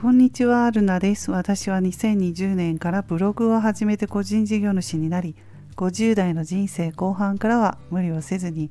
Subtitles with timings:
[0.00, 1.32] こんにちは、ルナです。
[1.32, 5.34] 私は2020年からブログを始めて個人事業主になり、
[5.74, 8.70] 50代の人生後半からは無理をせずに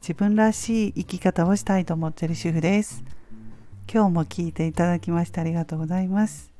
[0.00, 3.02] 自分らしい生き方をしたいと思っている主婦です。
[3.92, 6.52] 今日も聞いていただきましてありがとうございます。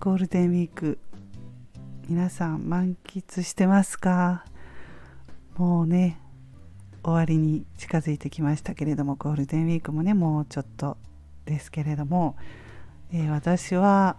[0.00, 0.98] ゴールデンウィーク、
[2.08, 4.44] 皆さん満喫してますか？
[5.56, 6.18] もうね、
[7.04, 10.96] 終わりに近づいてきましたけれども、ゴールデンウィークもね、もうちょっと
[11.44, 12.34] ですけれども、
[13.12, 14.16] えー、私は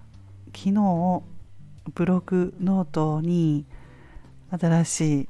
[0.55, 1.21] 昨日
[1.93, 3.65] ブログノートに
[4.49, 5.29] 新しい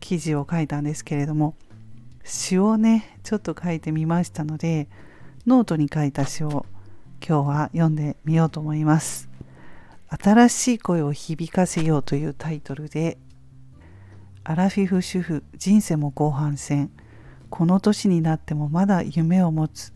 [0.00, 1.54] 記事を書いたんですけれども
[2.24, 4.88] 詩をねちょっと書いてみましたので
[5.46, 6.64] ノートに書いた詩を
[7.26, 9.28] 今日は読んでみようと思います。
[10.08, 13.18] 新しい声を響かせようというタイトルで
[14.44, 16.90] アラフィフ主婦人生も後半戦。
[17.50, 19.92] この年になってもまだ夢を持つ。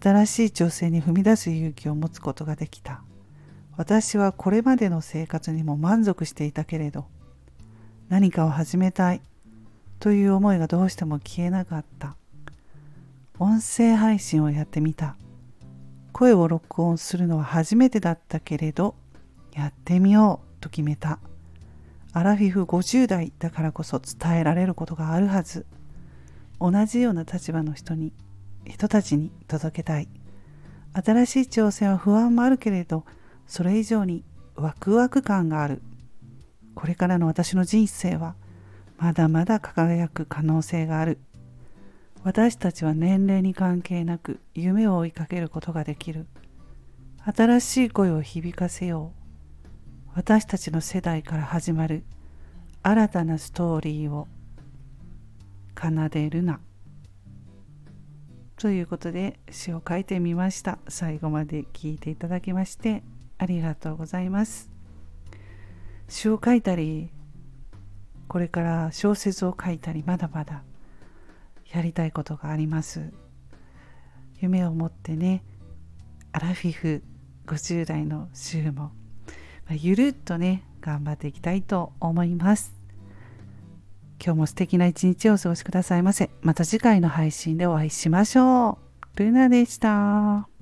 [0.00, 3.02] 新しい挑戦に踏み出す勇気を持つことができた。
[3.76, 7.06] 私はこれまでの生活にも満足していたけれど
[8.08, 9.20] 何かを始めたい
[9.98, 12.16] という思いがどうしても消えなかった。
[13.38, 15.16] 音声配信をやってみた。
[16.12, 18.94] 声を録音するのは初めてだったけれど
[19.52, 21.18] やってみようと決めた。
[22.12, 25.66] アラフィフ50代だからこそ伝えられることがあるはず。
[26.60, 28.12] 同じような立場の人に
[28.66, 30.08] 人たちに届けたい。
[30.92, 33.04] 新しい挑戦は不安もあるけれど
[33.46, 34.22] それ以上に
[34.54, 35.82] ワクワク感がある。
[36.74, 38.36] これからの私の人生は
[38.98, 41.18] まだまだ輝く可能性がある。
[42.22, 46.26] 私たちは年齢に関係なく夢を追いかけることができる。
[47.24, 50.10] 新しい声を響かせよう。
[50.14, 52.04] 私たちの世代から始まる
[52.82, 54.28] 新たなストーリーを
[55.76, 56.60] 奏でるな。
[58.64, 60.78] ということで詩を書いてみました。
[60.88, 63.02] 最後まで聞いていただきまして
[63.36, 64.70] ありがとうございます。
[66.08, 67.10] 詩を書いたり
[68.26, 70.62] これから小説を書いたりまだまだ
[71.74, 73.12] やりたいことがあります。
[74.40, 75.44] 夢を持ってね
[76.32, 77.02] アラフィフ
[77.44, 78.92] 50代の週も、ま
[79.72, 82.83] あ、ゆるっとね頑張っていきたいと思います。
[84.24, 86.30] 今日も素敵な一日をお過ごしくださいませ。
[86.40, 88.78] また次回の配信でお会いしましょ
[89.16, 89.18] う。
[89.18, 90.53] ルナでした。